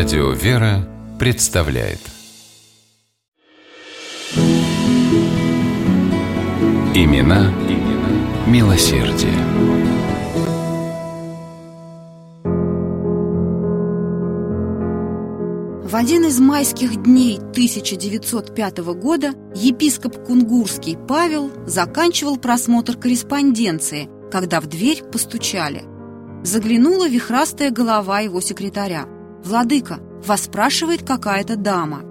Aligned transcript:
Радио 0.00 0.30
«Вера» 0.30 0.88
представляет 1.18 1.98
Имена, 6.94 7.52
имена 7.68 8.46
милосердие. 8.46 9.34
В 15.84 15.94
один 15.94 16.24
из 16.24 16.40
майских 16.40 17.02
дней 17.02 17.36
1905 17.36 18.78
года 18.78 19.34
епископ 19.54 20.24
Кунгурский 20.24 20.96
Павел 20.96 21.50
заканчивал 21.66 22.38
просмотр 22.38 22.96
корреспонденции, 22.96 24.08
когда 24.32 24.62
в 24.62 24.66
дверь 24.66 25.02
постучали. 25.02 25.84
Заглянула 26.42 27.06
вихрастая 27.06 27.70
голова 27.70 28.20
его 28.20 28.40
секретаря. 28.40 29.06
«Владыка, 29.44 30.00
вас 30.24 30.44
спрашивает 30.44 31.02
какая-то 31.02 31.56
дама». 31.56 32.02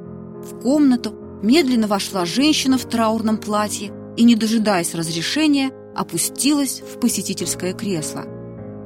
В 0.41 0.59
комнату 0.61 1.13
медленно 1.41 1.87
вошла 1.87 2.25
женщина 2.25 2.77
в 2.77 2.85
траурном 2.85 3.37
платье 3.37 3.91
и, 4.17 4.23
не 4.23 4.35
дожидаясь 4.35 4.95
разрешения, 4.95 5.71
опустилась 5.95 6.81
в 6.81 6.99
посетительское 6.99 7.73
кресло. 7.73 8.25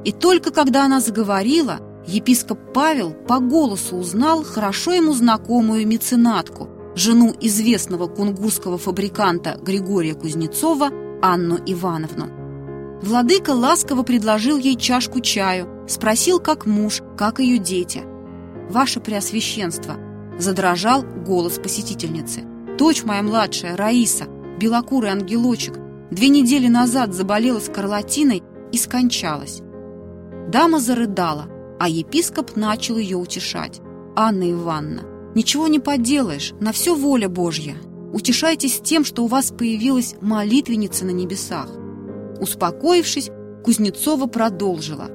И 0.04 0.12
только 0.12 0.50
когда 0.50 0.84
она 0.84 1.00
заговорила, 1.00 1.80
епископ 2.06 2.58
Павел 2.74 3.12
по 3.12 3.38
голосу 3.38 3.96
узнал 3.96 4.44
хорошо 4.44 4.92
ему 4.92 5.12
знакомую 5.12 5.86
меценатку, 5.86 6.68
жену 6.94 7.34
известного 7.40 8.06
кунгурского 8.06 8.78
фабриканта 8.78 9.58
Григория 9.62 10.14
Кузнецова 10.14 10.90
Анну 11.22 11.58
Ивановну. 11.66 12.28
Владыка 13.02 13.50
ласково 13.50 14.02
предложил 14.02 14.56
ей 14.56 14.76
чашку 14.76 15.20
чаю, 15.20 15.68
спросил, 15.88 16.38
как 16.38 16.66
муж, 16.66 17.02
как 17.16 17.38
ее 17.40 17.58
дети. 17.58 18.02
«Ваше 18.70 19.00
Преосвященство!»– 19.00 19.96
задрожал 20.38 21.02
голос 21.02 21.58
посетительницы. 21.58 22.42
«Дочь 22.78 23.04
моя 23.04 23.22
младшая, 23.22 23.76
Раиса, 23.76 24.24
белокурый 24.58 25.10
ангелочек, 25.10 25.78
две 26.10 26.28
недели 26.28 26.68
назад 26.68 27.14
заболела 27.14 27.60
скарлатиной 27.60 28.42
и 28.72 28.78
скончалась». 28.78 29.60
Дама 30.48 30.80
зарыдала, 30.80 31.46
а 31.78 31.88
епископ 31.88 32.56
начал 32.56 32.96
ее 32.96 33.16
утешать. 33.16 33.80
«Анна 34.16 34.50
Ивановна, 34.50 35.02
ничего 35.34 35.66
не 35.66 35.80
поделаешь, 35.80 36.52
на 36.60 36.72
все 36.72 36.94
воля 36.94 37.28
Божья. 37.28 37.76
Утешайтесь 38.12 38.80
тем, 38.80 39.04
что 39.04 39.24
у 39.24 39.26
вас 39.26 39.50
появилась 39.50 40.14
молитвенница 40.20 41.04
на 41.04 41.10
небесах. 41.10 41.68
Успокоившись, 42.40 43.30
Кузнецова 43.64 44.26
продолжила. 44.26 45.08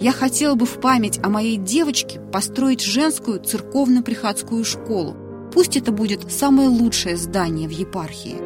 «Я 0.00 0.12
хотела 0.12 0.54
бы 0.54 0.66
в 0.66 0.80
память 0.80 1.20
о 1.22 1.28
моей 1.28 1.56
девочке 1.56 2.20
построить 2.32 2.82
женскую 2.82 3.40
церковно-приходскую 3.40 4.64
школу. 4.64 5.16
Пусть 5.52 5.76
это 5.76 5.92
будет 5.92 6.32
самое 6.32 6.68
лучшее 6.68 7.16
здание 7.16 7.68
в 7.68 7.72
епархии». 7.72 8.36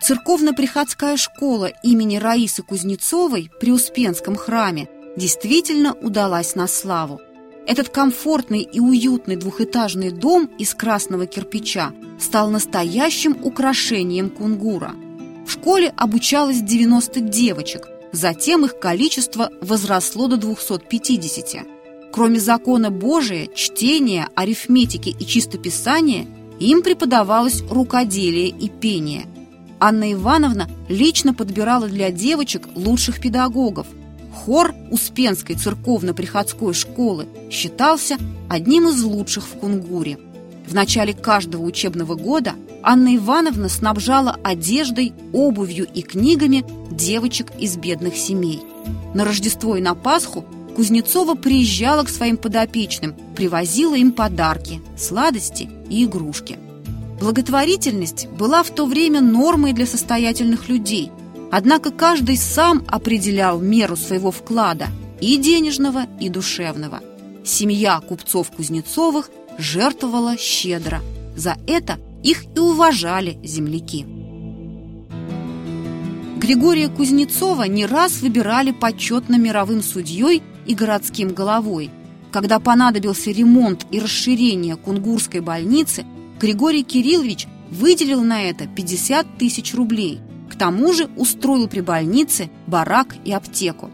Церковно-приходская 0.00 1.16
школа 1.16 1.66
имени 1.82 2.16
Раисы 2.16 2.62
Кузнецовой 2.62 3.50
при 3.60 3.72
Успенском 3.72 4.36
храме 4.36 4.88
действительно 5.16 5.94
удалась 5.94 6.54
на 6.54 6.68
славу. 6.68 7.20
Этот 7.66 7.88
комфортный 7.88 8.60
и 8.60 8.78
уютный 8.78 9.34
двухэтажный 9.34 10.12
дом 10.12 10.48
из 10.58 10.72
красного 10.74 11.26
кирпича 11.26 11.92
стал 12.20 12.50
настоящим 12.50 13.36
украшением 13.42 14.30
Кунгура– 14.30 14.94
в 15.46 15.52
школе 15.52 15.92
обучалось 15.96 16.60
90 16.60 17.20
девочек, 17.20 17.88
затем 18.16 18.64
их 18.64 18.78
количество 18.80 19.50
возросло 19.60 20.26
до 20.26 20.36
250. 20.38 21.66
Кроме 22.12 22.40
закона 22.40 22.90
Божия, 22.90 23.46
чтения, 23.54 24.28
арифметики 24.34 25.10
и 25.10 25.26
чистописания, 25.26 26.26
им 26.58 26.82
преподавалось 26.82 27.62
рукоделие 27.70 28.48
и 28.48 28.70
пение. 28.70 29.26
Анна 29.78 30.14
Ивановна 30.14 30.68
лично 30.88 31.34
подбирала 31.34 31.88
для 31.88 32.10
девочек 32.10 32.66
лучших 32.74 33.20
педагогов. 33.20 33.86
Хор 34.32 34.74
Успенской 34.90 35.54
церковно-приходской 35.54 36.72
школы 36.72 37.26
считался 37.50 38.16
одним 38.48 38.88
из 38.88 39.02
лучших 39.02 39.44
в 39.44 39.58
Кунгуре. 39.58 40.18
В 40.66 40.74
начале 40.74 41.12
каждого 41.12 41.62
учебного 41.62 42.16
года 42.16 42.54
Анна 42.82 43.16
Ивановна 43.16 43.68
снабжала 43.68 44.38
одеждой, 44.42 45.12
обувью 45.32 45.86
и 45.92 46.02
книгами 46.02 46.64
девочек 46.90 47.52
из 47.58 47.76
бедных 47.76 48.16
семей. 48.16 48.62
На 49.14 49.24
Рождество 49.24 49.76
и 49.76 49.80
на 49.80 49.94
Пасху 49.94 50.44
Кузнецова 50.74 51.34
приезжала 51.34 52.02
к 52.02 52.08
своим 52.08 52.36
подопечным, 52.36 53.14
привозила 53.34 53.94
им 53.94 54.12
подарки, 54.12 54.82
сладости 54.96 55.70
и 55.88 56.04
игрушки. 56.04 56.58
Благотворительность 57.18 58.28
была 58.28 58.62
в 58.62 58.70
то 58.70 58.86
время 58.86 59.20
нормой 59.20 59.72
для 59.72 59.86
состоятельных 59.86 60.68
людей, 60.68 61.10
однако 61.50 61.90
каждый 61.90 62.36
сам 62.36 62.84
определял 62.88 63.58
меру 63.58 63.96
своего 63.96 64.30
вклада 64.30 64.88
и 65.20 65.38
денежного, 65.38 66.06
и 66.20 66.28
душевного. 66.28 67.00
Семья 67.42 68.00
купцов 68.00 68.50
Кузнецовых 68.50 69.30
жертвовала 69.58 70.36
щедро. 70.36 71.00
За 71.36 71.56
это 71.66 71.98
их 72.22 72.44
и 72.54 72.58
уважали 72.58 73.38
земляки. 73.42 74.06
Григория 76.36 76.88
Кузнецова 76.88 77.64
не 77.64 77.86
раз 77.86 78.20
выбирали 78.20 78.70
почетно 78.70 79.36
мировым 79.36 79.82
судьей 79.82 80.42
и 80.66 80.74
городским 80.74 81.34
головой. 81.34 81.90
Когда 82.30 82.60
понадобился 82.60 83.30
ремонт 83.30 83.86
и 83.90 83.98
расширение 83.98 84.76
Кунгурской 84.76 85.40
больницы, 85.40 86.04
Григорий 86.38 86.84
Кириллович 86.84 87.46
выделил 87.70 88.22
на 88.22 88.42
это 88.42 88.66
50 88.66 89.38
тысяч 89.38 89.74
рублей. 89.74 90.20
К 90.50 90.56
тому 90.56 90.92
же 90.92 91.08
устроил 91.16 91.68
при 91.68 91.80
больнице 91.80 92.50
барак 92.66 93.16
и 93.24 93.32
аптеку. 93.32 93.90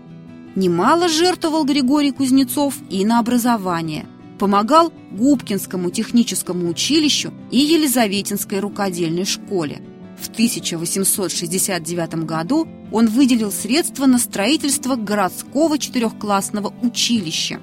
Немало 0.54 1.08
жертвовал 1.08 1.64
Григорий 1.64 2.10
Кузнецов 2.10 2.74
и 2.90 3.04
на 3.04 3.18
образование 3.18 4.06
помогал 4.38 4.92
Губкинскому 5.12 5.90
техническому 5.90 6.68
училищу 6.68 7.32
и 7.50 7.58
Елизаветинской 7.58 8.60
рукодельной 8.60 9.24
школе. 9.24 9.82
В 10.20 10.28
1869 10.28 12.24
году 12.24 12.68
он 12.92 13.08
выделил 13.08 13.50
средства 13.50 14.06
на 14.06 14.18
строительство 14.18 14.96
городского 14.96 15.78
четырехклассного 15.78 16.72
училища. 16.82 17.60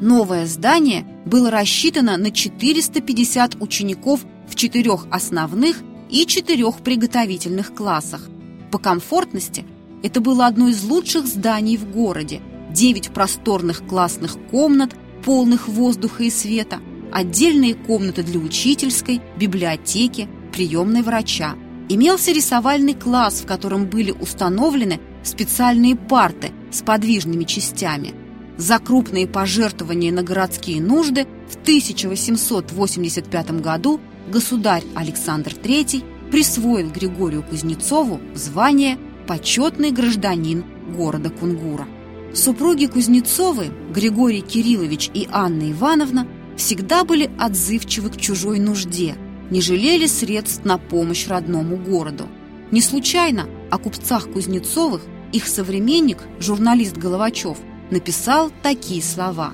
Новое 0.00 0.46
здание 0.46 1.04
было 1.26 1.50
рассчитано 1.50 2.16
на 2.16 2.30
450 2.30 3.56
учеников 3.60 4.20
в 4.48 4.54
четырех 4.54 5.06
основных 5.10 5.82
и 6.08 6.26
четырех 6.26 6.76
приготовительных 6.78 7.74
классах. 7.74 8.28
По 8.70 8.78
комфортности 8.78 9.64
это 10.02 10.20
было 10.20 10.46
одно 10.46 10.68
из 10.68 10.82
лучших 10.82 11.26
зданий 11.26 11.76
в 11.76 11.90
городе. 11.90 12.40
Девять 12.70 13.10
просторных 13.10 13.86
классных 13.86 14.36
комнат, 14.50 14.94
полных 15.24 15.68
воздуха 15.68 16.24
и 16.24 16.30
света, 16.30 16.80
отдельные 17.12 17.74
комнаты 17.74 18.22
для 18.22 18.38
учительской, 18.38 19.20
библиотеки, 19.36 20.28
приемной 20.52 21.02
врача. 21.02 21.54
Имелся 21.88 22.32
рисовальный 22.32 22.94
класс, 22.94 23.40
в 23.40 23.46
котором 23.46 23.86
были 23.86 24.12
установлены 24.12 25.00
специальные 25.22 25.96
парты 25.96 26.50
с 26.70 26.82
подвижными 26.82 27.44
частями. 27.44 28.14
За 28.56 28.78
крупные 28.78 29.26
пожертвования 29.26 30.12
на 30.12 30.22
городские 30.22 30.82
нужды 30.82 31.26
в 31.48 31.56
1885 31.62 33.50
году 33.62 34.00
государь 34.30 34.84
Александр 34.94 35.52
III 35.52 36.30
присвоил 36.30 36.90
Григорию 36.90 37.42
Кузнецову 37.42 38.20
звание 38.34 38.98
«Почетный 39.26 39.90
гражданин 39.90 40.64
города 40.94 41.30
Кунгура». 41.30 41.86
Супруги 42.34 42.86
Кузнецовы, 42.86 43.70
Григорий 43.90 44.40
Кириллович 44.40 45.10
и 45.12 45.28
Анна 45.30 45.72
Ивановна, 45.72 46.26
всегда 46.56 47.04
были 47.04 47.30
отзывчивы 47.38 48.10
к 48.10 48.16
чужой 48.16 48.58
нужде, 48.58 49.16
не 49.50 49.60
жалели 49.60 50.06
средств 50.06 50.64
на 50.64 50.78
помощь 50.78 51.26
родному 51.26 51.76
городу. 51.76 52.28
Не 52.70 52.80
случайно 52.80 53.46
о 53.70 53.78
купцах 53.78 54.30
Кузнецовых 54.30 55.02
их 55.32 55.46
современник, 55.46 56.18
журналист 56.38 56.96
Головачев, 56.96 57.58
написал 57.90 58.52
такие 58.62 59.02
слова. 59.02 59.52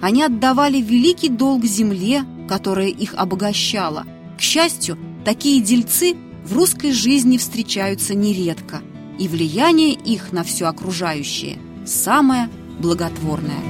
Они 0.00 0.22
отдавали 0.22 0.80
великий 0.80 1.28
долг 1.28 1.64
земле, 1.64 2.24
которая 2.48 2.88
их 2.88 3.14
обогащала. 3.14 4.04
К 4.36 4.40
счастью, 4.40 4.98
такие 5.24 5.60
дельцы 5.60 6.14
в 6.44 6.54
русской 6.54 6.92
жизни 6.92 7.36
встречаются 7.38 8.14
нередко, 8.14 8.80
и 9.18 9.28
влияние 9.28 9.92
их 9.92 10.32
на 10.32 10.44
все 10.44 10.66
окружающее– 10.66 11.58
самое 11.86 12.48
благотворное. 12.78 13.62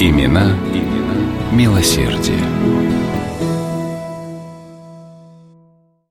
Имена, 0.00 0.56
имена 0.72 1.52
милосердие. 1.52 3.13